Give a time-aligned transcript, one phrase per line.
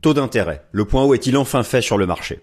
[0.00, 0.62] Taux d'intérêt.
[0.70, 2.38] Le point haut est-il enfin fait sur le marché?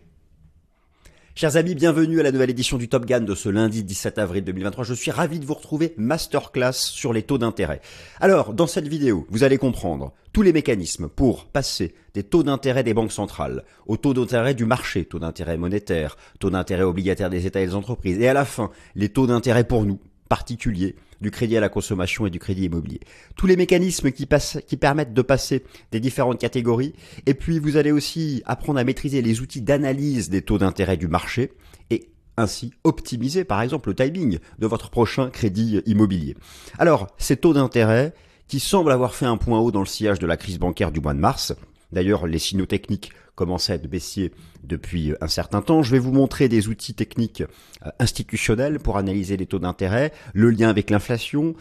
[1.35, 4.43] Chers amis, bienvenue à la nouvelle édition du Top Gun de ce lundi 17 avril
[4.43, 4.83] 2023.
[4.83, 7.79] Je suis ravi de vous retrouver masterclass sur les taux d'intérêt.
[8.19, 12.83] Alors, dans cette vidéo, vous allez comprendre tous les mécanismes pour passer des taux d'intérêt
[12.83, 17.45] des banques centrales aux taux d'intérêt du marché, taux d'intérêt monétaire, taux d'intérêt obligataire des
[17.45, 21.31] États et des entreprises, et à la fin, les taux d'intérêt pour nous, particuliers, du
[21.31, 22.99] crédit à la consommation et du crédit immobilier.
[23.35, 26.93] Tous les mécanismes qui, passent, qui permettent de passer des différentes catégories.
[27.25, 31.07] Et puis vous allez aussi apprendre à maîtriser les outils d'analyse des taux d'intérêt du
[31.07, 31.53] marché
[31.89, 36.35] et ainsi optimiser par exemple le timing de votre prochain crédit immobilier.
[36.77, 38.13] Alors, ces taux d'intérêt
[38.47, 40.99] qui semblent avoir fait un point haut dans le sillage de la crise bancaire du
[40.99, 41.53] mois de mars,
[41.95, 44.33] D'ailleurs, les signaux techniques commençaient à être baissiers
[44.65, 45.81] depuis un certain temps.
[45.81, 47.41] Je vais vous montrer des outils techniques
[47.85, 51.55] euh, institutionnels pour analyser les taux d'intérêt, le lien avec l'inflation,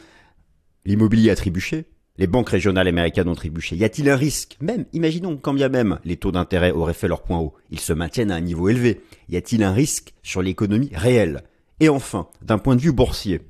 [0.84, 1.84] l'immobilier a trébuché,
[2.18, 3.76] les banques régionales américaines ont trébuché.
[3.76, 4.56] Y a-t-il un risque?
[4.60, 7.92] Même, imaginons, quand bien même les taux d'intérêt auraient fait leur point haut, ils se
[7.92, 9.02] maintiennent à un niveau élevé.
[9.28, 11.44] Y a-t-il un risque sur l'économie réelle?
[11.78, 13.40] Et enfin, d'un point de vue boursier,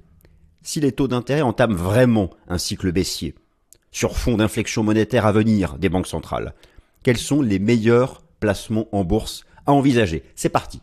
[0.61, 3.35] si les taux d'intérêt entament vraiment un cycle baissier,
[3.95, 6.53] sur fond d'inflexion monétaire à venir des banques centrales.
[7.05, 10.25] Quels sont les meilleurs placements en bourse à envisager?
[10.37, 10.81] C'est parti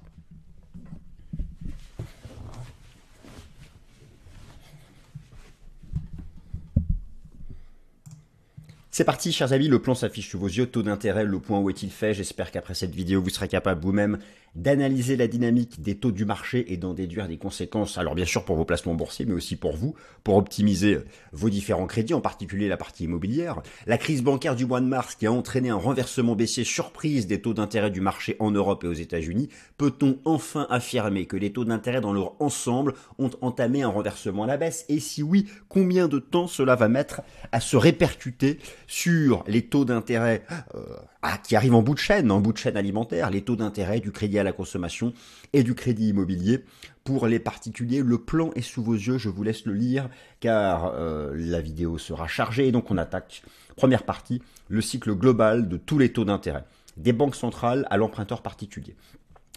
[8.94, 11.70] C'est parti, chers amis, le plan s'affiche sous vos yeux, taux d'intérêt, le point où
[11.70, 12.14] est-il fait?
[12.14, 14.18] J'espère qu'après cette vidéo, vous serez capable vous-même
[14.54, 18.44] d'analyser la dynamique des taux du marché et d'en déduire des conséquences, alors bien sûr
[18.44, 21.00] pour vos placements boursiers, mais aussi pour vous, pour optimiser
[21.32, 23.62] vos différents crédits, en particulier la partie immobilière.
[23.88, 27.42] La crise bancaire du mois de mars qui a entraîné un renversement baissier surprise des
[27.42, 29.48] taux d'intérêt du marché en Europe et aux États-Unis,
[29.78, 34.48] peut-on enfin affirmer que les taux d'intérêt dans leur ensemble ont entamé un renversement à
[34.48, 34.84] la baisse?
[34.90, 37.22] Et si oui, combien de temps cela va mettre
[37.54, 38.60] à se répercuter
[38.92, 40.44] sur les taux d'intérêt
[40.76, 40.84] euh,
[41.22, 44.02] ah, qui arrivent en bout de chaîne, en bout de chaîne alimentaire, les taux d'intérêt
[44.02, 45.14] du crédit à la consommation
[45.54, 46.66] et du crédit immobilier
[47.06, 48.02] pour les particuliers.
[48.04, 50.10] Le plan est sous vos yeux, je vous laisse le lire
[50.42, 53.44] car euh, la vidéo sera chargée et donc on attaque.
[53.78, 56.66] Première partie, le cycle global de tous les taux d'intérêt,
[56.98, 58.98] des banques centrales à l'emprunteur particulier.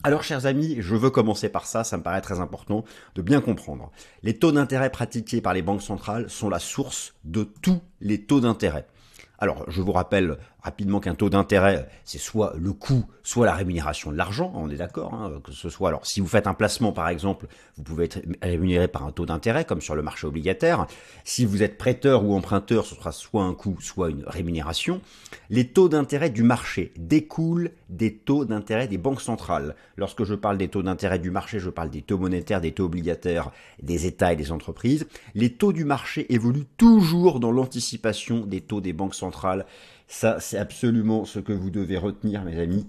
[0.04, 2.84] Alors chers amis, je veux commencer par ça, ça me paraît très important
[3.16, 3.90] de bien comprendre.
[4.22, 8.40] Les taux d'intérêt pratiqués par les banques centrales sont la source de tous les taux
[8.40, 8.86] d'intérêt.
[9.38, 14.10] Alors, je vous rappelle rapidement qu'un taux d'intérêt, c'est soit le coût, soit la rémunération
[14.10, 16.90] de l'argent, on est d'accord, hein, que ce soit, alors si vous faites un placement
[16.90, 20.86] par exemple, vous pouvez être rémunéré par un taux d'intérêt, comme sur le marché obligataire.
[21.24, 25.02] Si vous êtes prêteur ou emprunteur, ce sera soit un coût, soit une rémunération.
[25.50, 29.76] Les taux d'intérêt du marché découlent des taux d'intérêt des banques centrales.
[29.96, 32.84] Lorsque je parle des taux d'intérêt du marché, je parle des taux monétaires, des taux
[32.84, 33.50] obligataires,
[33.82, 35.06] des États et des entreprises.
[35.34, 39.66] Les taux du marché évoluent toujours dans l'anticipation des taux des banques centrales
[40.14, 42.86] ça, c'est absolument ce que vous devez retenir, mes amis.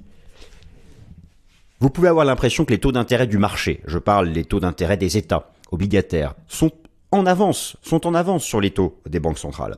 [1.80, 4.96] Vous pouvez avoir l'impression que les taux d'intérêt du marché, je parle des taux d'intérêt
[4.96, 6.72] des États obligataires, sont
[7.12, 9.78] en avance, sont en avance sur les taux des banques centrales.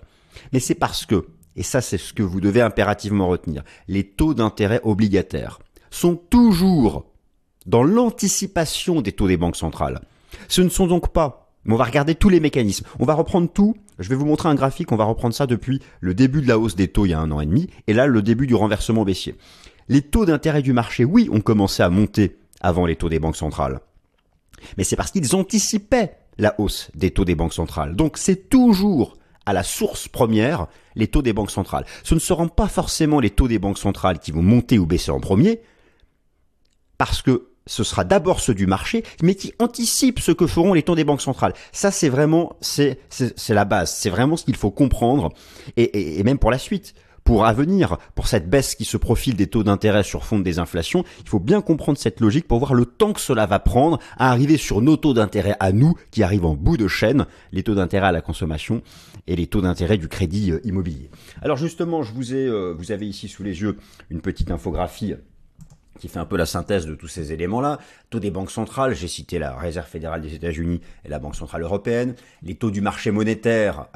[0.51, 1.25] Mais c'est parce que,
[1.55, 5.59] et ça c'est ce que vous devez impérativement retenir, les taux d'intérêt obligataires
[5.89, 7.05] sont toujours
[7.65, 10.01] dans l'anticipation des taux des banques centrales.
[10.49, 12.87] Ce ne sont donc pas mais on va regarder tous les mécanismes.
[12.99, 13.75] On va reprendre tout.
[13.99, 14.91] Je vais vous montrer un graphique.
[14.91, 17.19] On va reprendre ça depuis le début de la hausse des taux il y a
[17.19, 17.69] un an et demi.
[17.87, 19.35] Et là, le début du renversement baissier.
[19.89, 23.35] Les taux d'intérêt du marché, oui, ont commencé à monter avant les taux des banques
[23.35, 23.81] centrales.
[24.77, 27.95] Mais c'est parce qu'ils anticipaient la hausse des taux des banques centrales.
[27.95, 31.85] Donc c'est toujours à la source première les taux des banques centrales.
[32.03, 35.11] Ce ne seront pas forcément les taux des banques centrales qui vont monter ou baisser
[35.11, 35.61] en premier,
[36.97, 40.83] parce que ce sera d'abord ceux du marché, mais qui anticipent ce que feront les
[40.83, 41.53] taux des banques centrales.
[41.71, 43.91] Ça, c'est vraiment, c'est, c'est, la base.
[43.91, 45.29] C'est vraiment ce qu'il faut comprendre,
[45.75, 46.93] et, et, même pour la suite.
[47.23, 51.03] Pour avenir, pour cette baisse qui se profile des taux d'intérêt sur fond de désinflation,
[51.21, 54.31] il faut bien comprendre cette logique pour voir le temps que cela va prendre à
[54.31, 57.75] arriver sur nos taux d'intérêt à nous, qui arrivent en bout de chaîne, les taux
[57.75, 58.81] d'intérêt à la consommation
[59.27, 61.09] et les taux d'intérêt du crédit euh, immobilier.
[61.41, 63.75] Alors justement, je vous ai, euh, vous avez ici sous les yeux
[64.09, 65.15] une petite infographie
[65.99, 67.79] qui fait un peu la synthèse de tous ces éléments-là.
[68.09, 71.61] Taux des banques centrales, j'ai cité la Réserve fédérale des États-Unis et la Banque centrale
[71.61, 73.87] européenne, les taux du marché monétaire,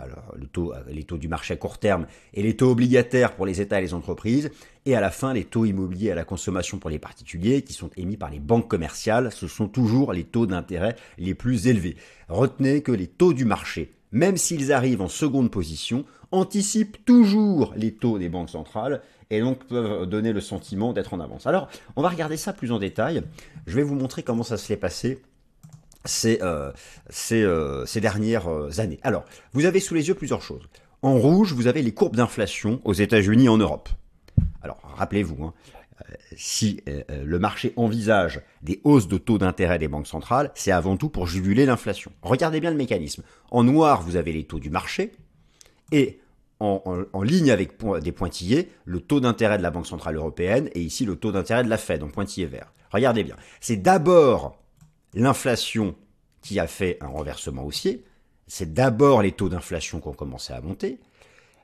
[0.52, 3.80] taux, les taux du marché à court terme et les taux obligataires pour les États
[3.80, 4.52] et les entreprises,
[4.86, 7.90] et à la fin les taux immobiliers à la consommation pour les particuliers qui sont
[7.98, 11.96] émis par les banques commerciales, ce sont toujours les taux d'intérêt les plus élevés.
[12.30, 17.94] Retenez que les taux du marché, même s'ils arrivent en seconde position, anticipent toujours les
[17.94, 19.02] taux des banques centrales
[19.32, 21.48] et donc peuvent donner le sentiment d'être en avance.
[21.48, 23.24] Alors, on va regarder ça plus en détail.
[23.66, 25.22] Je vais vous montrer comment ça s'est passé
[26.06, 26.72] ces, euh,
[27.32, 29.00] euh, ces, dernières euh, années.
[29.04, 29.24] Alors,
[29.54, 30.68] vous avez sous les yeux plusieurs choses.
[31.02, 33.90] En rouge, vous avez les courbes d'inflation aux États-Unis et en Europe.
[34.62, 35.54] Alors rappelez-vous, hein,
[36.36, 41.10] si le marché envisage des hausses de taux d'intérêt des banques centrales, c'est avant tout
[41.10, 42.12] pour juguler l'inflation.
[42.22, 43.24] Regardez bien le mécanisme.
[43.50, 45.14] En noir, vous avez les taux du marché,
[45.92, 46.21] et
[46.62, 47.72] en, ligne avec
[48.02, 51.64] des pointillés, le taux d'intérêt de la Banque Centrale Européenne et ici le taux d'intérêt
[51.64, 52.72] de la Fed en pointillé vert.
[52.92, 53.36] Regardez bien.
[53.60, 54.58] C'est d'abord
[55.14, 55.96] l'inflation
[56.42, 58.04] qui a fait un renversement haussier.
[58.48, 61.00] C'est d'abord les taux d'inflation qui ont commencé à monter.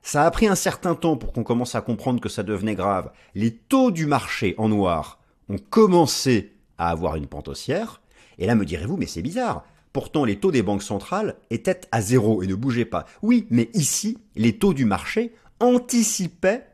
[0.01, 3.11] Ça a pris un certain temps pour qu'on commence à comprendre que ça devenait grave.
[3.35, 5.19] Les taux du marché en noir
[5.49, 8.01] ont commencé à avoir une pente haussière.
[8.37, 9.65] Et là, me direz-vous, mais c'est bizarre.
[9.97, 13.07] Pourtant, les taux des banques centrales étaient à zéro et ne bougeaient pas.
[13.23, 16.67] Oui, mais ici, les taux du marché anticipaient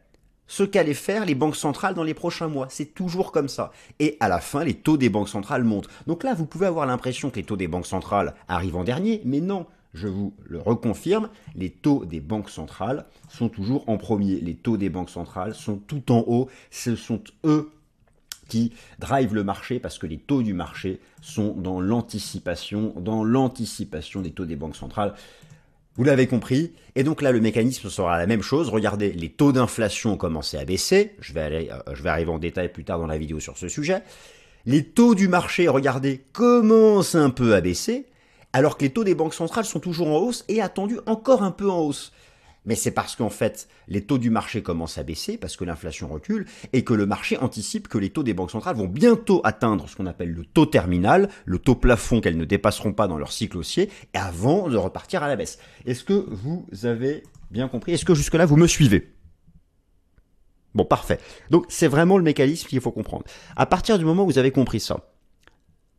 [0.46, 2.68] ce qu'allaient faire les banques centrales dans les prochains mois.
[2.70, 3.72] C'est toujours comme ça.
[4.02, 5.88] Et à la fin, les taux des banques centrales montent.
[6.06, 9.22] Donc là, vous pouvez avoir l'impression que les taux des banques centrales arrivent en dernier,
[9.24, 9.68] mais non.
[9.94, 14.42] Je vous le reconfirme, les taux des banques centrales sont toujours en premier.
[14.42, 16.50] Les taux des banques centrales sont tout en haut.
[16.72, 17.72] Ce sont eux
[18.48, 24.22] qui drive le marché parce que les taux du marché sont dans l'anticipation, dans l'anticipation
[24.22, 25.13] des taux des banques centrales.
[25.95, 26.74] Vous l'avez compris.
[26.95, 28.69] Et donc là, le mécanisme sera la même chose.
[28.69, 31.16] Regardez, les taux d'inflation ont commencé à baisser.
[31.19, 33.68] Je vais, euh, je vais arriver en détail plus tard dans la vidéo sur ce
[33.68, 34.01] sujet.
[34.66, 38.06] Les taux du marché, regardez, commencent un peu à baisser,
[38.54, 41.51] alors que les taux des banques centrales sont toujours en hausse et attendus encore un
[41.51, 42.13] peu en hausse
[42.65, 46.07] mais c'est parce qu'en fait, les taux du marché commencent à baisser, parce que l'inflation
[46.07, 49.89] recule, et que le marché anticipe que les taux des banques centrales vont bientôt atteindre
[49.89, 53.31] ce qu'on appelle le taux terminal, le taux plafond qu'elles ne dépasseront pas dans leur
[53.31, 55.60] cycle haussier, avant de repartir à la baisse.
[55.86, 57.94] Est-ce que vous avez bien compris?
[57.94, 59.13] Est-ce que jusque-là, vous me suivez?
[60.74, 61.19] Bon, parfait.
[61.51, 63.25] Donc, c'est vraiment le mécanisme qu'il faut comprendre.
[63.56, 65.12] À partir du moment où vous avez compris ça,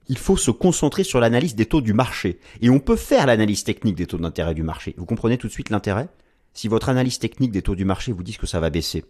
[0.09, 2.41] il faut se concentrer sur l'analyse des taux du marché.
[2.61, 4.95] Et on peut faire l'analyse technique des taux d'intérêt du marché.
[4.99, 6.09] Vous comprenez tout de suite l'intérêt?
[6.55, 9.05] Si votre analyse technique des taux du marché vous dit que ça va baisser,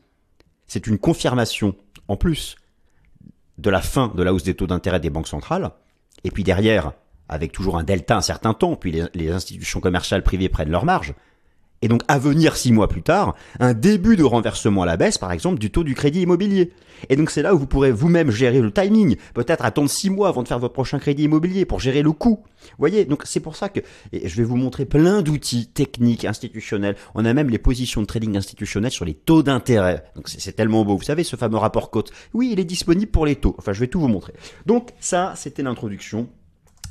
[0.66, 1.76] c'est une confirmation,
[2.08, 2.56] en plus,
[3.58, 5.70] de la fin de la hausse des taux d'intérêt des banques centrales,
[6.24, 6.92] et puis derrière,
[7.28, 11.14] avec toujours un delta un certain temps, puis les, institutions commerciales privées prennent leur marge,
[11.84, 15.18] et donc à venir six mois plus tard, un début de renversement à la baisse,
[15.18, 16.72] par exemple, du taux du crédit immobilier.
[17.10, 20.28] Et donc c'est là où vous pourrez vous-même gérer le timing, peut-être attendre six mois
[20.28, 22.42] avant de faire votre prochain crédit immobilier pour gérer le coût.
[22.42, 23.80] Vous voyez, donc c'est pour ça que
[24.12, 26.96] je vais vous montrer plein d'outils techniques, institutionnels.
[27.14, 30.04] On a même les positions de trading institutionnel sur les taux d'intérêt.
[30.16, 30.96] Donc c'est tellement beau.
[30.96, 32.12] Vous savez, ce fameux rapport cote.
[32.32, 33.54] Oui, il est disponible pour les taux.
[33.58, 34.32] Enfin, je vais tout vous montrer.
[34.64, 36.28] Donc ça, c'était l'introduction.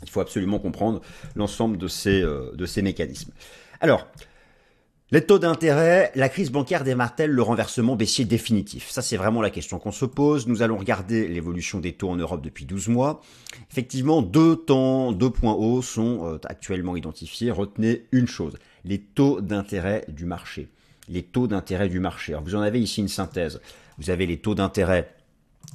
[0.04, 1.02] Il faut absolument comprendre
[1.36, 3.32] l'ensemble de ces, euh, de ces mécanismes.
[3.82, 4.08] Alors,
[5.14, 8.90] les taux d'intérêt, la crise bancaire démarre-t-elle le renversement baissier définitif?
[8.90, 10.48] Ça, c'est vraiment la question qu'on se pose.
[10.48, 13.22] Nous allons regarder l'évolution des taux en Europe depuis 12 mois.
[13.72, 17.52] Effectivement, deux temps, deux points hauts sont euh, actuellement identifiés.
[17.52, 20.68] Retenez une chose, les taux d'intérêt du marché.
[21.08, 22.34] Les taux d'intérêt du marché.
[22.34, 23.62] Alors, vous en avez ici une synthèse.
[24.00, 25.14] Vous avez les taux d'intérêt.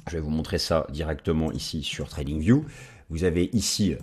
[0.09, 2.65] Je vais vous montrer ça directement ici sur TradingView.
[3.09, 3.95] Vous avez ici,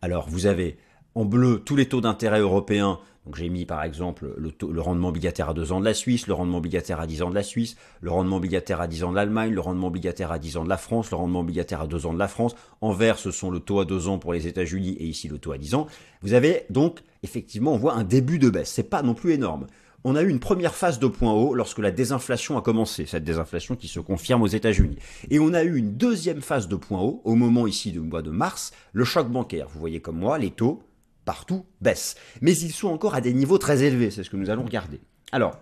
[0.00, 0.78] alors vous avez
[1.14, 2.98] en bleu tous les taux d'intérêt européens
[3.28, 6.32] donc j'ai mis par exemple le, rendement obligataire à 2 ans de la Suisse, le
[6.32, 9.16] rendement obligataire à 10 ans de la Suisse, le rendement obligataire à 10 ans de
[9.16, 12.06] l'Allemagne, le rendement obligataire à 10 ans de la France, le rendement obligataire à 2
[12.06, 12.54] ans de la France.
[12.80, 15.36] En vert, ce sont le taux à 2 ans pour les États-Unis et ici le
[15.36, 15.88] taux à 10 ans.
[16.22, 18.70] Vous avez donc effectivement, on voit un début de baisse.
[18.70, 19.66] C'est pas non plus énorme.
[20.04, 23.24] On a eu une première phase de point haut lorsque la désinflation a commencé, cette
[23.24, 24.96] désinflation qui se confirme aux États-Unis.
[25.28, 28.22] Et on a eu une deuxième phase de point haut au moment ici du mois
[28.22, 29.68] de mars, le choc bancaire.
[29.68, 30.82] Vous voyez comme moi, les taux
[31.28, 32.16] partout baissent.
[32.40, 34.98] Mais ils sont encore à des niveaux très élevés, c'est ce que nous allons regarder.
[35.30, 35.60] Alors,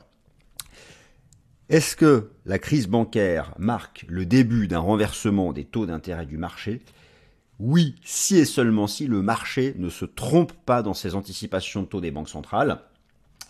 [1.68, 6.82] est-ce que la crise bancaire marque le début d'un renversement des taux d'intérêt du marché?
[7.58, 11.88] Oui, si et seulement si le marché ne se trompe pas dans ses anticipations de
[11.88, 12.82] taux des banques centrales.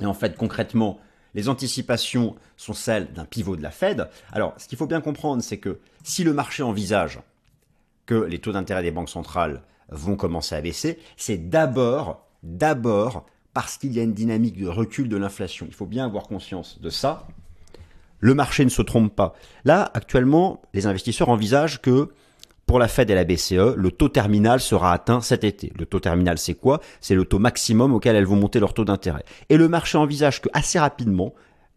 [0.01, 0.99] Et en fait, concrètement,
[1.35, 4.09] les anticipations sont celles d'un pivot de la Fed.
[4.33, 7.21] Alors, ce qu'il faut bien comprendre, c'est que si le marché envisage
[8.07, 13.25] que les taux d'intérêt des banques centrales vont commencer à baisser, c'est d'abord, d'abord
[13.55, 15.67] parce qu'il y a une dynamique de recul de l'inflation.
[15.69, 17.27] Il faut bien avoir conscience de ça.
[18.21, 19.35] Le marché ne se trompe pas.
[19.65, 22.11] Là, actuellement, les investisseurs envisagent que
[22.67, 25.73] pour la Fed et la BCE, le taux terminal sera atteint cet été.
[25.79, 26.81] Le taux terminal, c'est quoi?
[27.01, 29.25] C'est le taux maximum auquel elles vont monter leur taux d'intérêt.
[29.49, 31.33] Et le marché envisage que assez rapidement,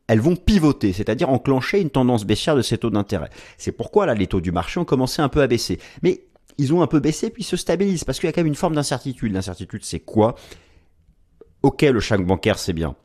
[0.07, 3.29] elles vont pivoter, c'est-à-dire enclencher une tendance baissière de ces taux d'intérêt.
[3.59, 5.79] C'est pourquoi là, les taux du marché ont commencé un peu à baisser.
[6.01, 6.23] Mais
[6.59, 8.55] ils ont un peu baissé puis se stabilisent parce qu'il y a quand même une
[8.55, 9.33] forme d'incertitude.
[9.33, 10.35] L'incertitude, c'est quoi?
[11.63, 12.95] Ok, le choc bancaire, c'est bien.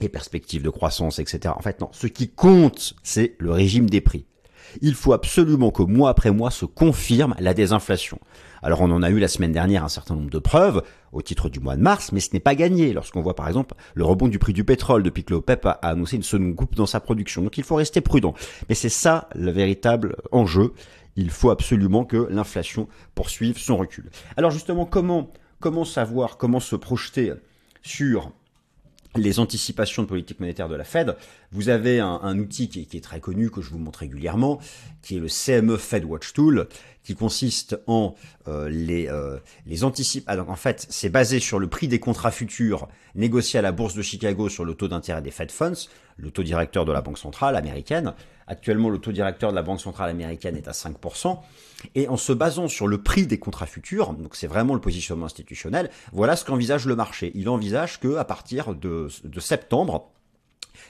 [0.00, 1.54] Les perspectives de croissance, etc.
[1.56, 1.88] En fait, non.
[1.92, 4.26] Ce qui compte, c'est le régime des prix.
[4.80, 8.18] Il faut absolument que mois après mois se confirme la désinflation.
[8.62, 10.82] Alors on en a eu la semaine dernière un certain nombre de preuves
[11.12, 13.74] au titre du mois de mars, mais ce n'est pas gagné lorsqu'on voit par exemple
[13.94, 16.86] le rebond du prix du pétrole depuis que l'OPEP a annoncé une seconde coupe dans
[16.86, 17.42] sa production.
[17.42, 18.34] Donc il faut rester prudent.
[18.68, 20.72] Mais c'est ça le véritable enjeu.
[21.16, 24.10] Il faut absolument que l'inflation poursuive son recul.
[24.36, 27.32] Alors justement, comment, comment savoir, comment se projeter
[27.82, 28.32] sur
[29.16, 31.16] les anticipations de politique monétaire de la Fed,
[31.52, 34.58] vous avez un, outil qui est, très connu, que je vous montre régulièrement,
[35.02, 36.68] qui est le CME Fed Watch Tool,
[37.04, 38.14] qui consiste en
[38.48, 40.48] euh, les, euh, les anticipations.
[40.48, 44.02] en fait, c'est basé sur le prix des contrats futurs négociés à la bourse de
[44.02, 47.56] Chicago sur le taux d'intérêt des Fed Funds, le taux directeur de la Banque centrale
[47.56, 48.14] américaine.
[48.46, 51.38] Actuellement, le taux directeur de la Banque centrale américaine est à 5%.
[51.94, 55.26] Et en se basant sur le prix des contrats futurs, donc c'est vraiment le positionnement
[55.26, 57.30] institutionnel, voilà ce qu'envisage le marché.
[57.34, 60.10] Il envisage que à partir de, de septembre,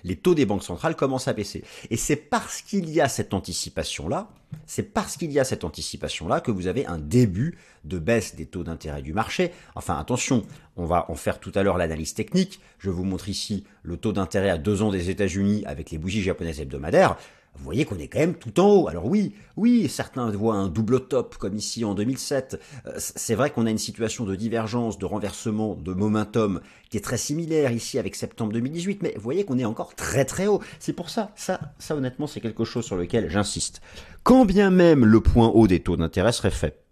[0.05, 1.65] les taux des banques centrales commencent à baisser.
[1.91, 4.29] Et c'est parce qu'il y a cette anticipation-là,
[4.67, 8.47] c'est parce qu'il y a cette anticipation-là que vous avez un début de baisse des
[8.47, 9.51] taux d'intérêt du marché.
[9.75, 10.45] Enfin, attention,
[10.77, 12.61] on va en faire tout à l'heure l'analyse technique.
[12.79, 16.23] Je vous montre ici le taux d'intérêt à deux ans des États-Unis avec les bougies
[16.23, 17.17] japonaises hebdomadaires
[17.57, 18.89] vous voyez qu'on est quand même tout en haut.
[18.89, 22.61] Alors oui, oui, certains voient un double top comme ici en 2007.
[22.87, 27.01] Euh, c'est vrai qu'on a une situation de divergence, de renversement, de momentum qui est
[27.01, 30.61] très similaire ici avec septembre 2018, mais vous voyez qu'on est encore très très haut.
[30.81, 33.81] C'est pour ça, ça, ça honnêtement, c'est quelque chose sur lequel j'insiste.
[34.25, 36.83] Quand bien même le point haut des taux d'intérêt serait fait,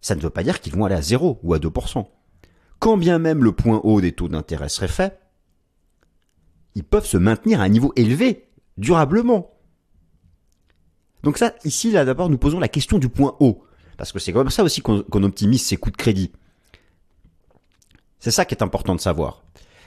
[0.00, 2.06] ça ne veut pas dire qu'ils vont aller à 0 ou à 2%.
[2.78, 5.18] Quand bien même le point haut des taux d'intérêt serait fait,
[6.74, 9.55] ils peuvent se maintenir à un niveau élevé, durablement.
[11.26, 13.64] Donc ça, ici, là, d'abord, nous posons la question du point haut.
[13.98, 16.30] Parce que c'est comme ça aussi qu'on optimise ses coûts de crédit.
[18.20, 19.42] C'est ça qui est important de savoir.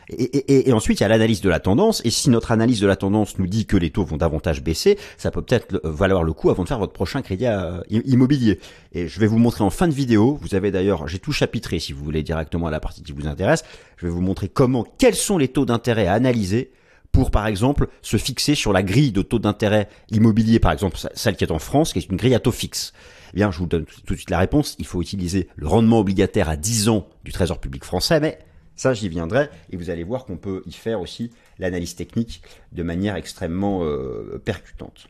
[0.09, 2.01] Et, ensuite, il y a l'analyse de la tendance.
[2.03, 4.99] Et si notre analyse de la tendance nous dit que les taux vont davantage baisser,
[5.17, 7.45] ça peut peut-être valoir le coup avant de faire votre prochain crédit
[7.89, 8.59] immobilier.
[8.91, 10.37] Et je vais vous montrer en fin de vidéo.
[10.41, 13.27] Vous avez d'ailleurs, j'ai tout chapitré si vous voulez directement à la partie qui vous
[13.27, 13.63] intéresse.
[13.95, 16.73] Je vais vous montrer comment, quels sont les taux d'intérêt à analyser
[17.19, 21.35] pour, par exemple, se fixer sur la grille de taux d'intérêt immobilier, par exemple, celle
[21.35, 22.93] qui est en France, qui est une grille à taux fixe
[23.33, 24.77] Eh bien, je vous donne tout de suite la réponse.
[24.79, 28.39] Il faut utiliser le rendement obligataire à 10 ans du Trésor public français, mais
[28.77, 32.83] ça, j'y viendrai, et vous allez voir qu'on peut y faire aussi l'analyse technique de
[32.83, 35.09] manière extrêmement euh, percutante.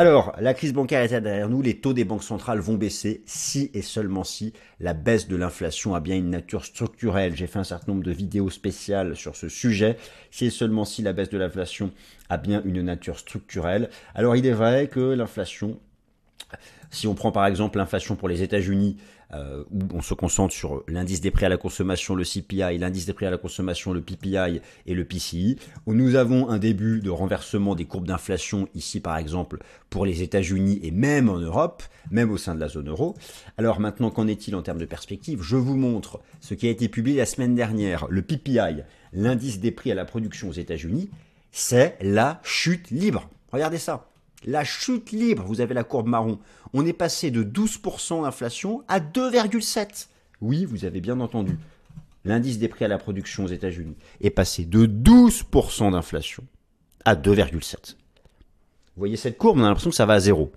[0.00, 3.70] Alors, la crise bancaire est derrière nous, les taux des banques centrales vont baisser si
[3.74, 7.36] et seulement si la baisse de l'inflation a bien une nature structurelle.
[7.36, 9.98] J'ai fait un certain nombre de vidéos spéciales sur ce sujet.
[10.30, 11.90] Si et seulement si la baisse de l'inflation
[12.30, 13.90] a bien une nature structurelle.
[14.14, 15.78] Alors, il est vrai que l'inflation
[16.90, 18.96] si on prend par exemple l'inflation pour les États-Unis,
[19.32, 23.06] euh, où on se concentre sur l'indice des prix à la consommation, le CPI, l'indice
[23.06, 25.56] des prix à la consommation, le PPI et le PCI,
[25.86, 29.58] où nous avons un début de renversement des courbes d'inflation ici par exemple
[29.88, 33.14] pour les États-Unis et même en Europe, même au sein de la zone euro.
[33.56, 35.42] Alors maintenant, qu'en est-il en termes de perspective?
[35.42, 38.82] Je vous montre ce qui a été publié la semaine dernière, le PPI,
[39.12, 41.10] l'indice des prix à la production aux États-Unis,
[41.52, 43.28] c'est la chute libre.
[43.52, 44.09] Regardez ça.
[44.46, 46.38] La chute libre, vous avez la courbe marron.
[46.72, 50.06] On est passé de 12% d'inflation à 2,7%.
[50.40, 51.58] Oui, vous avez bien entendu.
[52.24, 56.44] L'indice des prix à la production aux États-Unis est passé de 12% d'inflation
[57.04, 57.94] à 2,7%.
[57.94, 57.96] Vous
[58.96, 60.52] voyez cette courbe, on a l'impression que ça va à zéro.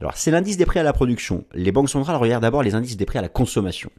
[0.00, 1.44] Alors, c'est l'indice des prix à la production.
[1.54, 3.90] Les banques centrales regardent d'abord les indices des prix à la consommation.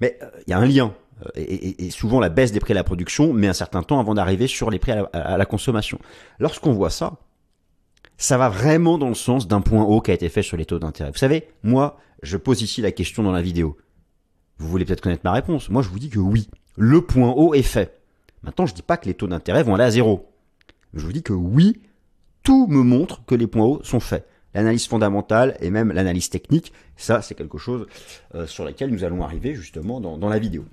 [0.00, 0.94] Mais euh, il y a un lien.
[1.22, 4.14] Euh, et, souvent, la baisse des prix à la production met un certain temps avant
[4.14, 5.98] d'arriver sur les prix à la consommation.
[6.38, 7.18] Lorsqu'on voit ça,
[8.16, 10.64] ça va vraiment dans le sens d'un point haut qui a été fait sur les
[10.64, 11.10] taux d'intérêt.
[11.10, 13.76] Vous savez, moi, je pose ici la question dans la vidéo.
[14.58, 15.68] Vous voulez peut-être connaître ma réponse.
[15.68, 18.00] Moi, je vous dis que oui, le point haut est fait.
[18.42, 20.30] Maintenant, je dis pas que les taux d'intérêt vont aller à zéro.
[20.92, 21.80] Je vous dis que oui,
[22.42, 24.28] tout me montre que les points hauts sont faits.
[24.54, 27.86] L'analyse fondamentale et même l'analyse technique, ça, c'est quelque chose
[28.36, 30.64] euh, sur lequel nous allons arriver justement dans la vidéo.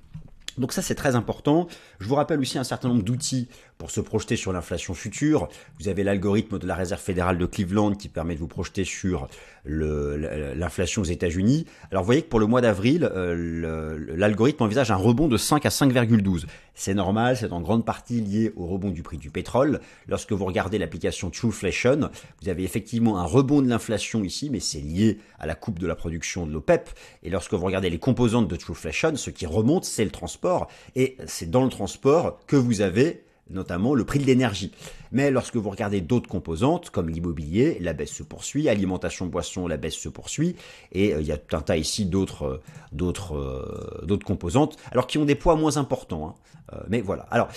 [0.57, 1.67] Donc ça c'est très important.
[1.99, 3.47] Je vous rappelle aussi un certain nombre d'outils
[3.81, 5.47] pour se projeter sur l'inflation future.
[5.79, 9.27] Vous avez l'algorithme de la Réserve fédérale de Cleveland qui permet de vous projeter sur
[9.65, 11.65] l'inflation aux États-Unis.
[11.89, 15.65] Alors vous voyez que pour le mois d'avril, euh, l'algorithme envisage un rebond de 5
[15.65, 16.45] à 5,12.
[16.75, 19.79] C'est normal, c'est en grande partie lié au rebond du prix du pétrole.
[20.07, 22.11] Lorsque vous regardez l'application Trueflation,
[22.43, 25.87] vous avez effectivement un rebond de l'inflation ici, mais c'est lié à la coupe de
[25.87, 26.87] la production de l'OPEP.
[27.23, 30.67] Et lorsque vous regardez les composantes de Trueflation, ce qui remonte, c'est le transport.
[30.95, 34.71] Et c'est dans le transport que vous avez notamment le prix de l'énergie.
[35.11, 39.77] Mais lorsque vous regardez d'autres composantes, comme l'immobilier, la baisse se poursuit, alimentation boisson, la
[39.77, 40.55] baisse se poursuit,
[40.91, 45.07] et euh, il y a tout un tas ici d'autres euh, euh, d'autres composantes, alors
[45.07, 46.37] qui ont des poids moins importants.
[46.71, 46.77] Hein.
[46.89, 47.23] mais voilà.
[47.31, 47.49] Alors,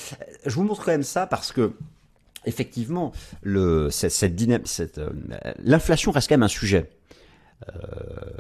[0.45, 1.73] je vous montre quand même ça parce que
[2.47, 3.13] effectivement,
[3.91, 5.01] cette,
[5.59, 6.91] l'inflation reste quand même un sujet.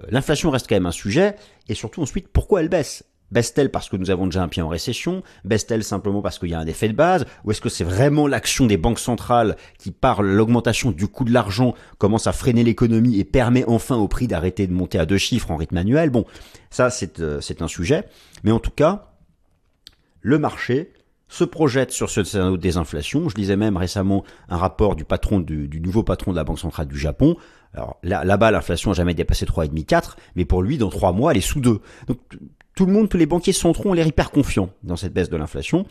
[0.08, 1.36] L'inflation reste quand même un sujet,
[1.68, 3.04] et surtout ensuite, pourquoi elle baisse?
[3.34, 5.24] Baisse-t-elle parce que nous avons déjà un pied en récession?
[5.44, 7.26] Baisse-t-elle simplement parce qu'il y a un effet de base?
[7.44, 11.32] Ou est-ce que c'est vraiment l'action des banques centrales qui, par l'augmentation du coût de
[11.32, 15.18] l'argent, commence à freiner l'économie et permet enfin au prix d'arrêter de monter à deux
[15.18, 16.10] chiffres en rythme annuel?
[16.10, 16.26] Bon,
[16.70, 18.04] ça c'est euh, un sujet.
[18.44, 19.10] Mais en tout cas,
[20.20, 20.92] le marché
[21.26, 23.28] se projette sur ce scénario des inflations.
[23.28, 26.86] Je lisais même récemment un rapport du patron du, nouveau patron de la Banque centrale
[26.86, 27.36] du Japon.
[27.72, 31.38] Alors là-bas, l'inflation n'a jamais dépassé 3,5, 4, mais pour lui, dans 3 mois, elle
[31.38, 31.80] est sous 2.
[32.06, 32.18] Donc
[32.74, 35.36] tout le monde, tous les banquiers centraux ont l'air hyper confiants dans cette baisse de
[35.36, 35.86] l'inflation.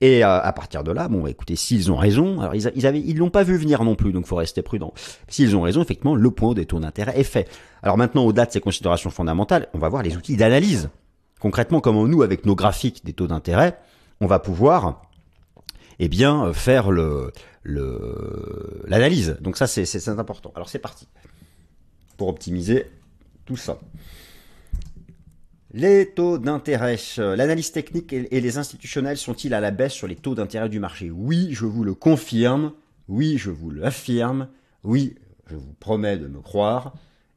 [0.00, 2.86] Et euh, à partir de là, bon, bah, écoutez, s'ils ont raison, alors ils, ils
[2.86, 4.92] avaient, ils l'ont pas vu venir non plus, donc faut rester prudent.
[5.28, 7.48] S'ils ont raison, effectivement, le point des taux d'intérêt est fait.
[7.82, 10.90] Alors maintenant, au-delà de ces considérations fondamentales, on va voir les outils d'analyse.
[11.40, 13.78] Concrètement, comment nous, avec nos graphiques des taux d'intérêt,
[14.20, 15.02] on va pouvoir
[15.98, 17.32] eh bien, faire le
[18.86, 19.36] l'analyse.
[19.40, 20.52] Donc ça, c'est important.
[20.54, 21.08] Alors c'est parti
[22.16, 22.86] pour optimiser
[23.44, 23.78] tout ça.
[25.72, 30.34] Les taux d'intérêt, l'analyse technique et les institutionnels sont-ils à la baisse sur les taux
[30.34, 31.10] d'intérêt du marché?
[31.10, 32.72] Oui, je vous le confirme.
[33.08, 34.48] Oui, je vous l'affirme.
[34.84, 35.16] Oui,
[35.48, 36.94] je vous promets de me croire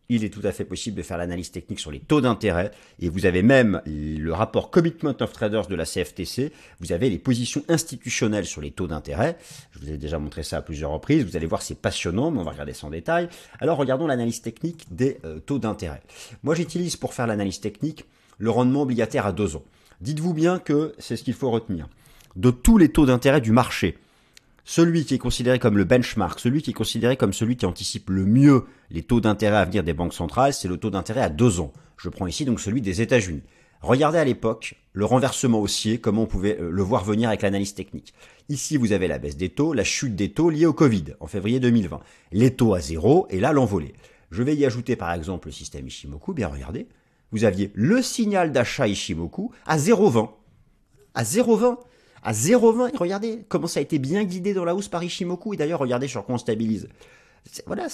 [0.09, 2.71] il est tout à fait possible de faire l'analyse technique sur les taux d'intérêt.
[2.99, 6.51] Et vous avez même le rapport Commitment of Traders de la CFTC.
[6.79, 9.37] Vous avez les positions institutionnelles sur les taux d'intérêt.
[9.71, 11.23] Je vous ai déjà montré ça à plusieurs reprises.
[11.23, 13.29] Vous allez voir, c'est passionnant, mais on va regarder ça en détail.
[13.59, 16.01] Alors, regardons l'analyse technique des euh, taux d'intérêt.
[16.41, 18.05] Moi, j'utilise pour faire l'analyse technique
[18.39, 19.63] le rendement obligataire à deux ans.
[20.01, 21.87] Dites-vous bien que c'est ce qu'il faut retenir.
[22.35, 23.97] De tous les taux d'intérêt du marché,
[24.63, 28.09] celui qui est considéré comme le benchmark, celui qui est considéré comme celui qui anticipe
[28.09, 31.29] le mieux les taux d'intérêt à venir des banques centrales, c'est le taux d'intérêt à
[31.29, 31.73] deux ans.
[31.97, 33.43] Je prends ici donc celui des États-Unis.
[33.81, 37.73] Regardez à l'époque le renversement haussier, comment on pouvait euh, le voir venir avec l'analyse
[37.73, 38.13] technique.
[38.49, 41.27] Ici, vous avez la baisse des taux, la chute des taux liée au Covid en
[41.27, 41.99] février 2020.
[42.31, 43.93] Les taux à zéro et là l'envolée.
[44.31, 46.33] Je vais y ajouter par exemple le système Ishimoku.
[46.33, 46.87] Bien regardez,
[47.31, 50.29] vous aviez le signal d'achat Ishimoku à 0,20.
[51.13, 51.77] À 0,20
[52.21, 52.97] à 0,20.
[52.97, 55.53] Regardez comment ça a été bien guidé dans la hausse par Ishimoku.
[55.53, 56.89] Et d'ailleurs, regardez sur quoi on stabilise.
[57.65, 57.87] Voilà,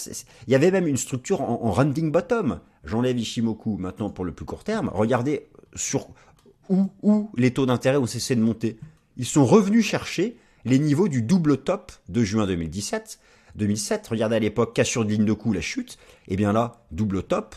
[0.47, 2.59] il y avait même une structure en, en rounding bottom.
[2.83, 4.89] J'enlève Ishimoku maintenant pour le plus court terme.
[4.93, 6.07] Regardez sur
[6.69, 8.77] où, où les taux d'intérêt ont cessé de monter.
[9.17, 13.19] Ils sont revenus chercher les niveaux du double top de juin 2017.
[13.55, 15.97] 2007, regardez à l'époque, cassure de ligne de coup, la chute.
[16.27, 17.55] Et eh bien là, double top.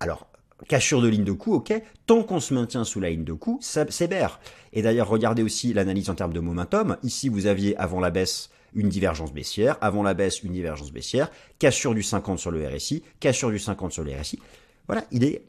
[0.00, 0.26] Alors,
[0.68, 1.74] Cassure de ligne de coup, ok.
[2.06, 4.40] Tant qu'on se maintient sous la ligne de coup, c'est bear.
[4.72, 6.96] Et d'ailleurs, regardez aussi l'analyse en termes de momentum.
[7.02, 11.30] Ici, vous aviez avant la baisse une divergence baissière, avant la baisse une divergence baissière,
[11.58, 14.38] cassure du 50 sur le RSI, cassure du 50 sur le RSI.
[14.86, 15.42] Voilà, il est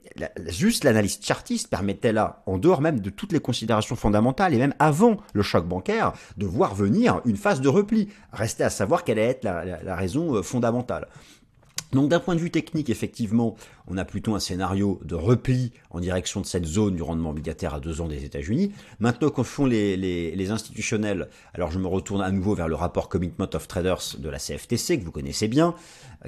[0.47, 4.73] juste l'analyse chartiste permettait là, en dehors même de toutes les considérations fondamentales et même
[4.79, 8.09] avant le choc bancaire, de voir venir une phase de repli.
[8.33, 11.07] Restait à savoir quelle allait être la raison euh, fondamentale.
[11.93, 13.55] Donc d'un point de vue technique, effectivement,
[13.87, 17.73] on a plutôt un scénario de repli en direction de cette zone du rendement obligataire
[17.73, 18.73] à deux ans des États-Unis.
[18.99, 23.09] Maintenant qu'en font les, les, institutionnels, alors je me retourne à nouveau vers le rapport
[23.09, 25.75] Commitment of Traders de la CFTC, que vous connaissez bien,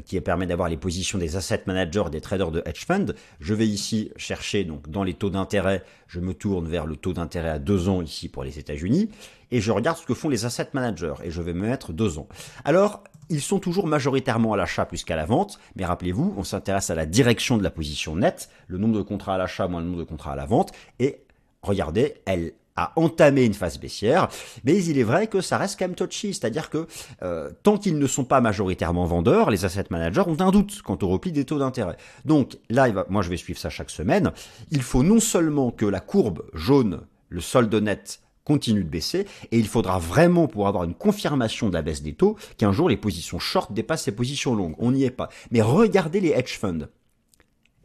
[0.05, 3.13] qui permet d'avoir les positions des asset managers des traders de hedge fund.
[3.39, 7.13] Je vais ici chercher, donc dans les taux d'intérêt, je me tourne vers le taux
[7.13, 9.09] d'intérêt à deux ans ici pour les États-Unis,
[9.51, 12.17] et je regarde ce que font les asset managers, et je vais me mettre deux
[12.17, 12.27] ans.
[12.65, 16.89] Alors, ils sont toujours majoritairement à l'achat plus qu'à la vente, mais rappelez-vous, on s'intéresse
[16.89, 19.87] à la direction de la position nette, le nombre de contrats à l'achat moins le
[19.87, 21.21] nombre de contrats à la vente, et
[21.61, 24.29] regardez, elle a entamé une phase baissière,
[24.63, 26.87] mais il est vrai que ça reste quand même touchy, c'est-à-dire que
[27.21, 30.97] euh, tant qu'ils ne sont pas majoritairement vendeurs, les asset managers ont un doute quant
[31.01, 31.97] au repli des taux d'intérêt.
[32.25, 34.31] Donc là, moi je vais suivre ça chaque semaine,
[34.71, 39.59] il faut non seulement que la courbe jaune, le solde net, continue de baisser et
[39.59, 42.97] il faudra vraiment pour avoir une confirmation de la baisse des taux qu'un jour les
[42.97, 44.73] positions short dépassent les positions longues.
[44.79, 45.29] On n'y est pas.
[45.51, 46.87] Mais regardez les hedge funds.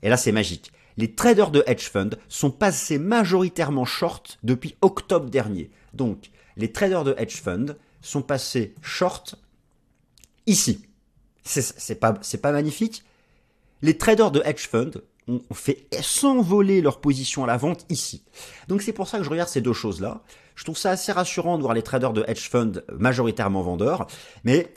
[0.03, 0.73] Et là c'est magique.
[0.97, 5.71] Les traders de hedge funds sont passés majoritairement short depuis octobre dernier.
[5.93, 9.37] Donc les traders de hedge funds sont passés short
[10.47, 10.83] ici.
[11.43, 13.05] C'est pas, pas magnifique
[13.83, 18.25] Les traders de hedge funds ont fait s'envoler leur position à la vente ici.
[18.69, 20.23] Donc c'est pour ça que je regarde ces deux choses-là.
[20.55, 24.07] Je trouve ça assez rassurant de voir les traders de hedge fund majoritairement vendeurs,
[24.45, 24.73] mais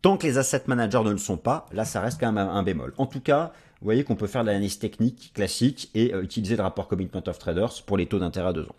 [0.00, 2.62] tant que les asset managers ne le sont pas, là ça reste quand même un
[2.62, 2.94] bémol.
[2.96, 6.56] En tout cas, vous voyez qu'on peut faire de l'analyse technique classique et euh, utiliser
[6.56, 8.76] le rapport Commitment of Traders pour les taux d'intérêt à deux ans.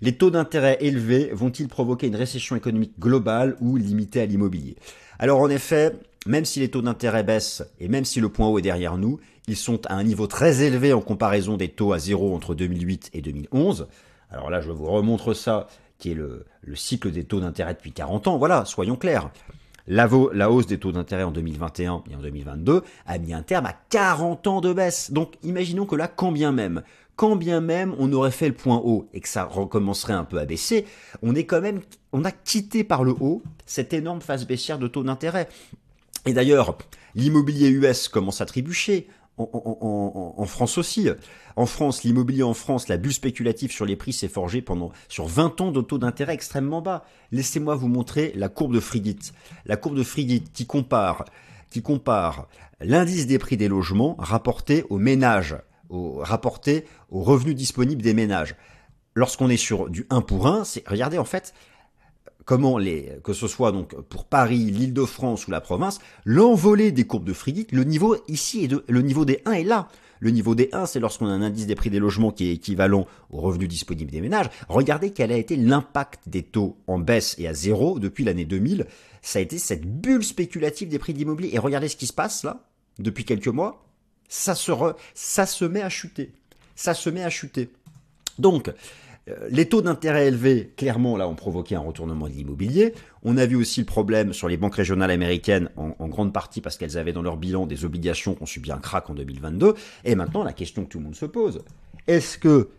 [0.00, 4.76] Les taux d'intérêt élevés vont-ils provoquer une récession économique globale ou limitée à l'immobilier?
[5.18, 5.94] Alors en effet,
[6.26, 9.18] même si les taux d'intérêt baissent et même si le point haut est derrière nous,
[9.48, 13.10] ils sont à un niveau très élevé en comparaison des taux à zéro entre 2008
[13.14, 13.86] et 2011.
[14.30, 18.26] Alors là, je vous remontre ça qui est le, cycle des taux d'intérêt depuis 40
[18.26, 18.38] ans.
[18.38, 19.30] Voilà, soyons clairs.
[19.88, 23.66] La, la hausse des taux d'intérêt en 2021 et en 2022 a mis un terme
[23.66, 25.12] à 40 ans de baisse.
[25.12, 26.82] Donc imaginons que là, quand bien même,
[27.14, 30.38] quand bien même on aurait fait le point haut et que ça recommencerait un peu
[30.38, 30.86] à baisser,
[31.22, 31.80] on est quand même,
[32.12, 35.48] on a quitté par le haut cette énorme phase baissière de taux d'intérêt.
[36.26, 36.76] Et d'ailleurs,
[37.14, 39.06] l'immobilier US commence à trébucher.
[39.38, 41.08] En, France aussi.
[41.56, 45.26] En France, l'immobilier en France, la bulle spéculative sur les prix s'est forgée pendant sur
[45.26, 47.04] 20 ans de taux d'intérêt extrêmement bas.
[47.32, 49.18] Laissez-moi vous montrer la courbe de Frigit.
[49.66, 51.26] La courbe de Frigit qui compare,
[51.70, 52.48] qui compare
[52.80, 55.56] l'indice des prix des logements rapporté aux ménages,
[55.90, 58.56] au, rapporté aux revenus disponibles des ménages.
[59.14, 61.52] Lorsqu'on est sur du 1 pour 1, c'est, regardez en fait,
[62.46, 67.26] comment les, que ce soit donc pour Paris, l'Île-de-France ou la province, l'envolée des courbes
[67.26, 69.88] de Frigit, le niveau ici est de, le niveau des 1 est là.
[70.18, 72.54] Le niveau des 1, c'est lorsqu'on a un indice des prix des logements qui est
[72.54, 74.48] équivalent au revenu disponible des ménages.
[74.68, 78.86] Regardez quel a été l'impact des taux en baisse et à zéro depuis l'année 2000.
[79.20, 81.50] Ça a été cette bulle spéculative des prix d'immobilier.
[81.52, 82.64] Et regardez ce qui se passe là,
[82.98, 83.84] depuis quelques mois.
[84.28, 84.72] Ça se,
[85.12, 86.32] ça se met à chuter.
[86.76, 87.68] Ça se met à chuter.
[88.38, 88.72] Donc,
[89.48, 92.94] les taux d'intérêt élevés, clairement, là, ont provoqué un retournement de l'immobilier.
[93.24, 96.76] On a vu aussi le problème sur les banques régionales américaines, en, grande partie parce
[96.76, 99.74] qu'elles avaient dans leur bilan des obligations qui ont subi un crack en 2022.
[100.04, 101.62] Et maintenant, la question que tout le monde se pose,
[102.06, 102.70] est-ce que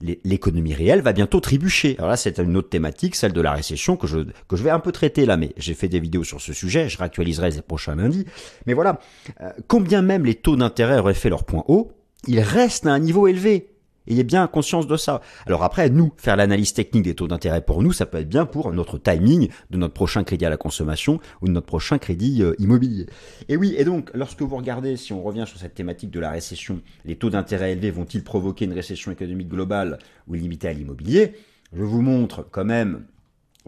[0.00, 1.96] l'économie réelle va bientôt trébucher?
[1.98, 4.70] Alors là, c'est une autre thématique, celle de la récession, que je, que je vais
[4.70, 7.62] un peu traiter là, mais j'ai fait des vidéos sur ce sujet, je réactualiserai les
[7.62, 8.26] prochains lundis.
[8.66, 9.00] Mais voilà,
[9.40, 11.90] euh, combien même les taux d'intérêt auraient fait leur point haut,
[12.28, 13.69] ils restent à un niveau élevé.
[14.10, 15.20] Ayez bien conscience de ça.
[15.46, 18.44] Alors après, nous, faire l'analyse technique des taux d'intérêt pour nous, ça peut être bien
[18.44, 22.42] pour notre timing de notre prochain crédit à la consommation ou de notre prochain crédit
[22.42, 23.06] euh, immobilier.
[23.48, 26.30] Et oui, et donc, lorsque vous regardez, si on revient sur cette thématique de la
[26.30, 31.36] récession, les taux d'intérêt élevés vont-ils provoquer une récession économique globale ou limitée à l'immobilier?
[31.72, 33.06] Je vous montre quand même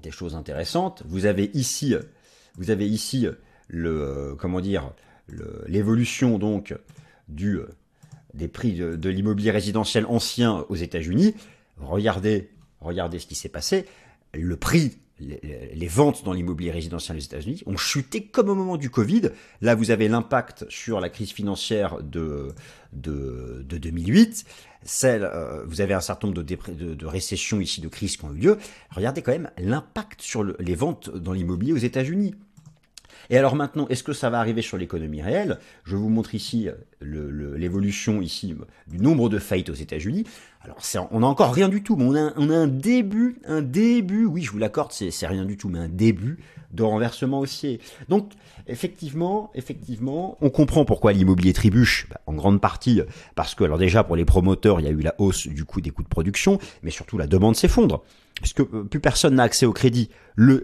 [0.03, 1.05] des choses intéressantes.
[1.07, 1.95] Vous avez ici,
[2.57, 3.29] vous avez ici
[3.69, 4.91] le, euh, comment dire,
[5.69, 6.75] l'évolution donc
[7.29, 7.61] du
[8.35, 11.35] des prix de, l'immobilier résidentiel ancien aux États-Unis,
[11.79, 13.87] regardez, regardez ce qui s'est passé.
[14.35, 18.91] Le prix, les, ventes dans l'immobilier résidentiel aux États-Unis ont chuté comme au moment du
[18.91, 19.31] Covid.
[19.61, 22.49] Là, vous avez l'impact sur la crise financière de,
[22.93, 24.45] de, 2008.
[24.85, 28.39] Celle, euh, vous avez un certain nombre de, récessions ici, de crises qui ont eu
[28.39, 28.59] lieu.
[28.91, 32.35] Regardez quand même l'impact sur les ventes dans l'immobilier aux États-Unis.
[33.31, 35.59] Et alors maintenant, est-ce que ça va arriver sur l'économie réelle?
[35.85, 36.69] Je vous montre ici
[37.01, 38.55] l'évolution ici
[38.87, 40.25] du nombre de faillites aux États-Unis.
[40.63, 40.79] Alors
[41.11, 44.51] on n'a encore rien du tout, mais on a, un début, un début, oui je
[44.53, 46.39] vous l'accorde, c'est rien du tout, mais un début
[46.73, 47.81] de renversement haussier.
[48.09, 48.33] Donc
[48.67, 53.03] effectivement, effectivement, on comprend pourquoi l'immobilier trébuche, bah, en grande partie
[53.35, 55.91] parce que déjà pour les promoteurs, il y a eu la hausse du coût des
[55.91, 58.03] coûts de production, mais surtout la demande s'effondre
[58.41, 60.63] puisque euh, plus personne n'a accès au crédit, le,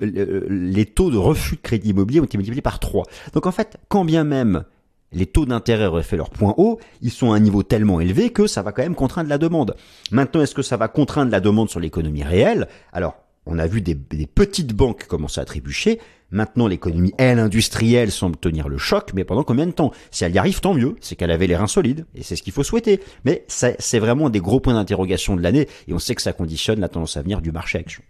[0.48, 3.04] les taux de refus de crédit immobilier ont été multipliés par 3.
[3.35, 4.64] Donc en fait, quand bien même
[5.12, 8.31] les taux d'intérêt auraient fait leur point haut, ils sont à un niveau tellement élevé
[8.31, 9.74] que ça va quand même contraindre la demande.
[10.11, 12.68] Maintenant, est-ce que ça va contraindre la demande sur l'économie réelle?
[12.92, 13.16] Alors,
[13.48, 13.94] on a vu des,
[14.26, 15.98] petites banques commencer à trébucher.
[16.30, 19.92] Maintenant, l'économie, elle, industrielle, semble tenir le choc, mais pendant combien de temps?
[20.11, 22.42] Si elle y arrive, tant mieux, c'est qu'elle avait les reins solides, et c'est ce
[22.42, 23.00] qu'il faut souhaiter.
[23.24, 26.80] Mais c'est vraiment des gros points d'interrogation de l'année, et on sait que ça conditionne
[26.80, 28.02] la tendance à venir du marché action.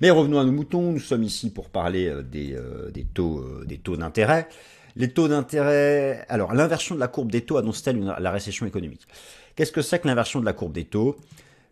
[0.00, 3.64] Mais revenons à nos moutons, nous sommes ici pour parler euh, euh, des, taux, euh,
[3.66, 4.48] des taux d'intérêt.
[4.96, 9.06] Les taux d'intérêt, alors l'inversion de la courbe des taux annonce-t-elle la récession économique?
[9.56, 11.16] Qu'est-ce que c'est que l'inversion de la courbe des taux?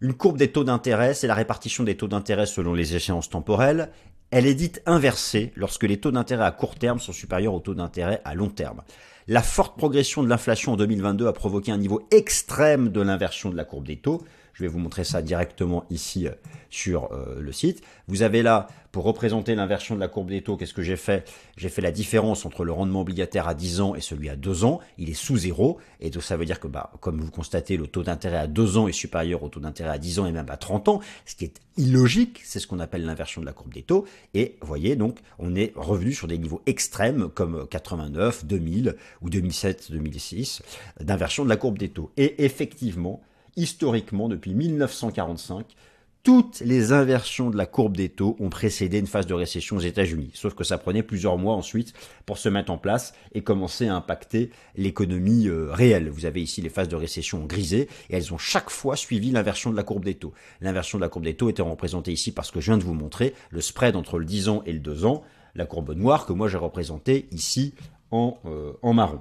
[0.00, 3.90] Une courbe des taux d'intérêt, c'est la répartition des taux d'intérêt selon les échéances temporelles.
[4.30, 7.74] Elle est dite inversée lorsque les taux d'intérêt à court terme sont supérieurs aux taux
[7.74, 8.82] d'intérêt à long terme.
[9.26, 13.56] La forte progression de l'inflation en 2022 a provoqué un niveau extrême de l'inversion de
[13.56, 14.22] la courbe des taux.
[14.58, 16.32] Je vais vous montrer ça directement ici euh,
[16.68, 17.80] sur euh, le site.
[18.08, 21.30] Vous avez là, pour représenter l'inversion de la courbe des taux, qu'est-ce que j'ai fait?
[21.56, 24.64] J'ai fait la différence entre le rendement obligataire à 10 ans et celui à 2
[24.64, 24.80] ans.
[24.98, 25.78] Il est sous zéro.
[26.00, 28.78] Et donc ça veut dire que, bah, comme vous constatez, le taux d'intérêt à 2
[28.78, 31.00] ans est supérieur au taux d'intérêt à 10 ans et même à 30 ans.
[31.24, 34.06] Ce qui est illogique, c'est ce qu'on appelle l'inversion de la courbe des taux.
[34.34, 39.92] Et voyez, donc, on est revenu sur des niveaux extrêmes comme 89, 2000 ou 2007,
[39.92, 40.62] 2006
[40.98, 42.10] d'inversion de la courbe des taux.
[42.16, 43.22] Et effectivement,
[43.58, 45.66] historiquement, depuis 1945,
[46.22, 49.80] toutes les inversions de la courbe des taux ont précédé une phase de récession aux
[49.80, 50.30] États-Unis.
[50.34, 51.94] Sauf que ça prenait plusieurs mois ensuite
[52.26, 56.10] pour se mettre en place et commencer à impacter l'économie euh, réelle.
[56.10, 59.70] Vous avez ici les phases de récession grisées et elles ont chaque fois suivi l'inversion
[59.70, 60.34] de la courbe des taux.
[60.60, 62.94] L'inversion de la courbe des taux était représentée ici parce que je viens de vous
[62.94, 65.22] montrer le spread entre le 10 ans et le 2 ans,
[65.54, 67.74] la courbe noire que moi j'ai représentée ici
[68.10, 69.20] en, euh, en marron.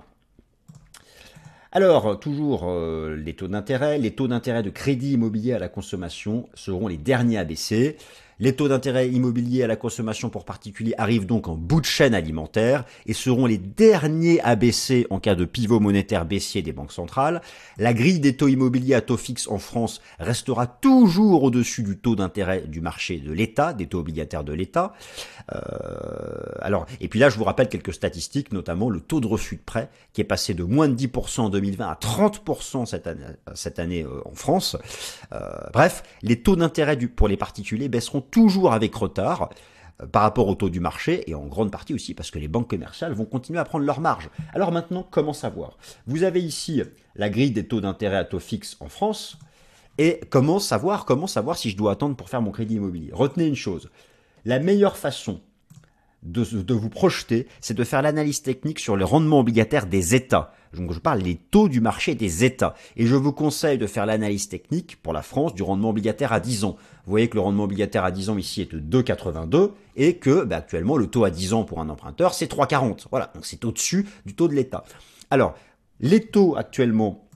[1.77, 3.99] Alors, toujours euh, les taux d'intérêt.
[3.99, 7.97] Les taux d'intérêt de crédit immobilier à la consommation seront les derniers à baisser.
[8.39, 12.13] Les taux d'intérêt immobiliers à la consommation pour particuliers arrivent donc en bout de chaîne
[12.13, 16.91] alimentaire et seront les derniers à baisser en cas de pivot monétaire baissier des banques
[16.91, 17.41] centrales.
[17.79, 22.15] La grille des taux immobiliers à taux fixe en France restera toujours au-dessus du taux
[22.15, 24.93] d'intérêt du marché de l'État, des taux obligataires de l'État.
[25.53, 25.59] Euh,
[26.61, 29.61] alors, et puis là, je vous rappelle quelques statistiques, notamment le taux de refus de
[29.61, 33.23] prêt qui est passé de moins de 10% en 2020 à 30% cette année,
[33.55, 34.77] cette année euh, en France.
[35.33, 39.49] Euh, bref, les taux d'intérêt pour les particuliers baisseront toujours avec retard
[40.01, 42.47] euh, par rapport au taux du marché et en grande partie aussi parce que les
[42.47, 44.29] banques commerciales vont continuer à prendre leur marge.
[44.53, 45.77] Alors maintenant, comment savoir?
[46.05, 46.81] Vous avez ici
[47.15, 49.37] la grille des taux d'intérêt à taux fixe en France
[49.97, 53.09] et comment savoir comment savoir si je dois attendre pour faire mon crédit immobilier?
[53.13, 53.89] Retenez une chose,
[54.45, 55.41] la meilleure façon
[56.31, 60.53] de, vous projeter, c'est de faire l'analyse technique sur le rendement obligataire des États.
[60.73, 62.75] Donc je parle des taux du marché des États.
[62.95, 66.39] Et je vous conseille de faire l'analyse technique pour la France du rendement obligataire à
[66.39, 66.75] 10 ans.
[67.05, 70.43] Vous voyez que le rendement obligataire à 10 ans ici est de 2,82 et que
[70.43, 73.05] bah, actuellement le taux à 10 ans pour un emprunteur c'est 3,40.
[73.09, 74.83] Voilà, donc c'est au-dessus du taux de l'État.
[75.31, 75.55] Alors,
[75.99, 77.27] les taux actuellement,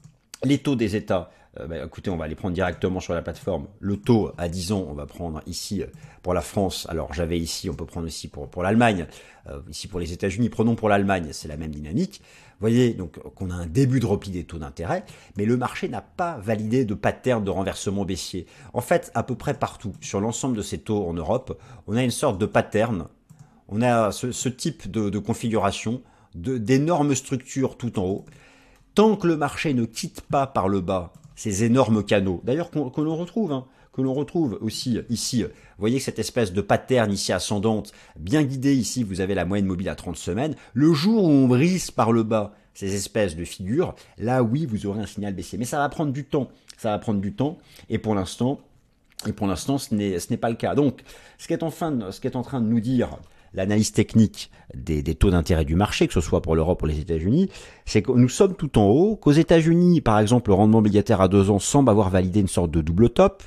[0.43, 3.67] les taux des États, euh, bah, écoutez, on va les prendre directement sur la plateforme.
[3.79, 5.87] Le taux à 10 ans, on va prendre ici euh,
[6.23, 6.87] pour la France.
[6.89, 9.05] Alors j'avais ici, on peut prendre aussi pour, pour l'Allemagne.
[9.47, 12.21] Euh, ici pour les États-Unis, prenons pour l'Allemagne, c'est la même dynamique.
[12.23, 15.03] Vous voyez donc qu'on a un début de repli des taux d'intérêt,
[15.35, 18.45] mais le marché n'a pas validé de pattern de renversement baissier.
[18.73, 22.03] En fait, à peu près partout, sur l'ensemble de ces taux en Europe, on a
[22.03, 23.07] une sorte de pattern.
[23.67, 26.01] On a ce, type de, de configuration,
[26.35, 28.25] d'énormes structures tout en haut.
[28.93, 32.39] Tant que le marché ne quitte pas par le bas ces énormes canaux.
[32.43, 35.41] D'ailleurs, que l'on retrouve, hein, que l'on retrouve aussi ici.
[35.41, 35.49] Vous
[35.79, 39.89] voyez cette espèce de pattern ici ascendante, bien guidée ici, vous avez la moyenne mobile
[39.89, 40.55] à 30 semaines.
[40.75, 44.85] Le jour où on brise par le bas ces espèces de figures, là oui, vous
[44.85, 45.57] aurez un signal baissier.
[45.57, 46.47] Mais ça va prendre du temps.
[46.77, 47.57] Ça va prendre du temps.
[47.89, 48.59] Et pour l'instant,
[49.27, 50.75] et pour l'instant, ce n'est pas le cas.
[50.75, 51.01] Donc,
[51.39, 53.17] ce qui est en, ce qui est en train de nous dire
[53.53, 57.49] l'analyse technique des, taux d'intérêt du marché, que ce soit pour l'Europe ou les États-Unis,
[57.85, 61.27] c'est que nous sommes tout en haut, qu'aux États-Unis, par exemple, le rendement obligataire à
[61.27, 63.43] deux ans semble avoir validé une sorte de double top,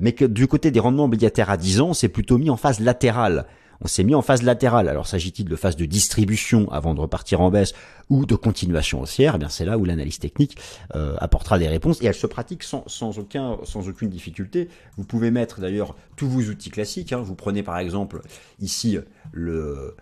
[0.00, 2.80] mais que du côté des rendements obligataires à 10 ans, c'est plutôt mis en phase
[2.80, 3.46] latérale
[3.80, 4.88] on s'est mis en phase latérale.
[4.88, 7.72] Alors s'agit-il de phase de distribution avant de repartir en baisse
[8.08, 10.56] ou de continuation haussière eh bien c'est là où l'analyse technique
[10.94, 12.84] euh, apportera des réponses et elle se pratique sans,
[13.18, 14.68] aucun, sans aucune difficulté.
[14.96, 17.12] Vous pouvez mettre d'ailleurs tous vos outils classiques.
[17.12, 17.20] Hein.
[17.20, 18.22] Vous prenez par exemple
[18.60, 18.98] ici
[19.32, 19.96] le,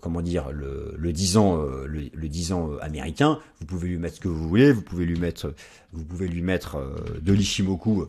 [0.00, 3.38] comment dire le, le 10 ans euh, le, 10 ans euh, américain.
[3.60, 4.72] Vous pouvez lui mettre ce que vous voulez.
[4.72, 5.52] Vous pouvez lui mettre
[5.92, 6.78] vous pouvez lui mettre
[7.20, 8.06] de l'Ishimoku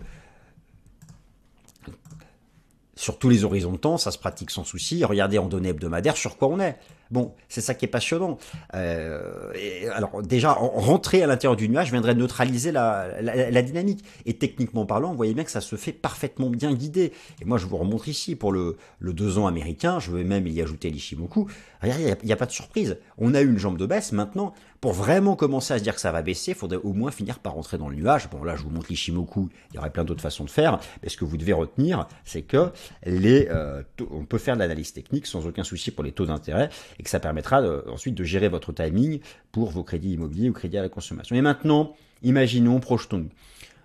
[3.04, 5.04] sur tous les horizons de temps, ça se pratique sans souci.
[5.04, 6.78] Regardez en données hebdomadaires sur quoi on est.
[7.12, 8.38] Bon, c'est ça qui est passionnant.
[8.76, 9.52] Euh,
[9.94, 14.04] alors déjà, rentrer à l'intérieur du nuage viendrait neutraliser la, dynamique.
[14.26, 17.14] Et techniquement parlant, vous voyez bien que ça se fait parfaitement bien guidé.
[17.42, 20.48] Et moi, je vous remontre ici pour le, le 2 ans américain, je vais même
[20.48, 21.48] y ajouter l'Ishimoku.
[21.86, 22.98] Il n'y a, pas de surprise.
[23.18, 24.14] On a eu une jambe de baisse.
[24.14, 27.12] Maintenant, pour vraiment commencer à se dire que ça va baisser, il faudrait au moins
[27.12, 28.30] finir par rentrer dans le nuage.
[28.30, 29.50] Bon, là, je vous montre l'Ishimoku.
[29.72, 30.80] Il y aurait plein d'autres façons de faire.
[31.02, 32.72] Mais ce que vous devez retenir, c'est que
[33.06, 36.70] les, euh, on peut faire de l'analyse technique sans aucun souci pour les taux d'intérêt
[37.00, 39.20] et que ça permettra ensuite de gérer votre timing
[39.52, 41.36] pour vos crédits immobiliers ou crédits à la consommation.
[41.36, 43.30] Et maintenant, imaginons, projetons-nous.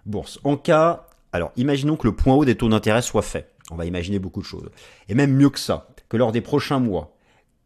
[0.07, 0.41] Bourse.
[0.45, 3.51] En cas, alors, imaginons que le point haut des taux d'intérêt soit fait.
[3.71, 4.71] On va imaginer beaucoup de choses.
[5.09, 7.15] Et même mieux que ça, que lors des prochains mois,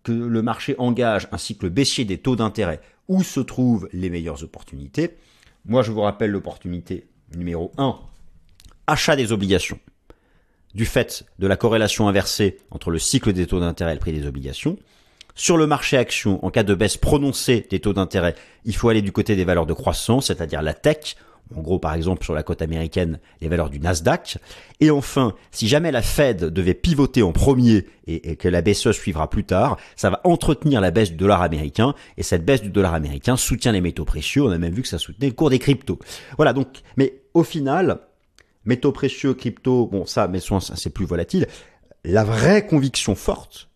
[0.03, 4.43] que le marché engage un cycle baissier des taux d'intérêt où se trouvent les meilleures
[4.43, 5.17] opportunités.
[5.65, 7.97] Moi, je vous rappelle l'opportunité numéro 1,
[8.87, 9.79] achat des obligations.
[10.75, 14.13] Du fait de la corrélation inversée entre le cycle des taux d'intérêt et le prix
[14.13, 14.79] des obligations.
[15.35, 19.03] Sur le marché action, en cas de baisse prononcée des taux d'intérêt, il faut aller
[19.03, 21.17] du côté des valeurs de croissance, c'est-à-dire la tech,
[21.57, 24.39] en gros par exemple sur la côte américaine les valeurs du Nasdaq.
[24.81, 29.29] Et enfin, si jamais la Fed devait pivoter en premier et, que la BCE suivra
[29.31, 32.95] plus tard, ça va entretenir la baisse du dollar américain et cette baisse du dollar
[32.95, 34.43] américain soutient les métaux précieux.
[34.43, 35.99] On a même vu que ça soutenait le cours des cryptos.
[36.37, 38.01] Voilà donc, mais au final,
[38.65, 41.47] métaux précieux, crypto, bon ça, mais c'est plus volatile.
[42.05, 43.69] La vraie conviction forte,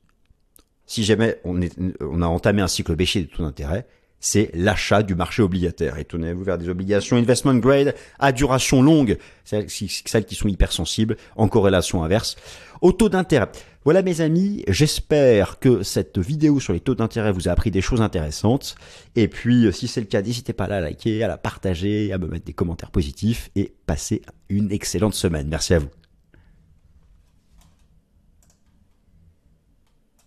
[0.87, 3.87] si jamais on, est, on a entamé un cycle baissier de taux d'intérêt,
[4.21, 5.99] c'est l'achat du marché obligataire.
[5.99, 11.49] Et tournez-vous vers des obligations investment grade à duration longue, celles, qui sont hypersensibles, en
[11.49, 12.37] corrélation inverse,
[12.81, 13.49] au taux d'intérêt.
[13.85, 17.81] Voilà mes amis, j'espère que cette vidéo sur les taux d'intérêt vous a appris des
[17.81, 18.75] choses intéressantes.
[19.15, 22.19] Et puis, si c'est le cas, n'hésitez pas à la liker, à la partager, à
[22.19, 25.47] me mettre des commentaires positifs et passez une excellente semaine.
[25.49, 25.89] Merci à vous.